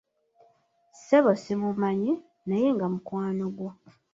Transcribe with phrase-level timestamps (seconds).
[0.93, 2.11] Ssebo simumanyi,
[2.47, 3.69] naye nga mukwano gwo.